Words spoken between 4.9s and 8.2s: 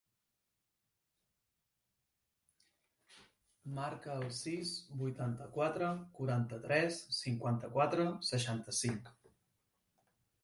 vuitanta-quatre, quaranta-tres, cinquanta-quatre,